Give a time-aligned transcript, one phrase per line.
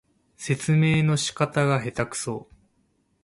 [0.35, 2.49] 説明の仕方がへたくそ